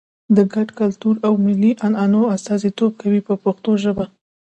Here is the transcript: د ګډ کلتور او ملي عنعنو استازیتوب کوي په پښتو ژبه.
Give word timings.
د 0.35 0.37
ګډ 0.53 0.67
کلتور 0.79 1.15
او 1.27 1.33
ملي 1.45 1.71
عنعنو 1.85 2.21
استازیتوب 2.35 2.91
کوي 3.01 3.21
په 3.27 3.33
پښتو 3.43 3.71
ژبه. 3.83 4.05